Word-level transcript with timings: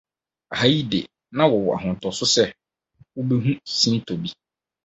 Ɛha 0.53 0.67
yi 0.73 0.81
de 0.91 0.99
na 1.35 1.43
wɔwɔ 1.51 1.71
ahotoso 1.77 2.25
sɛ 2.35 2.43
wobehu 3.15 3.51
sintɔ 3.77 4.13
bi. 4.21 4.29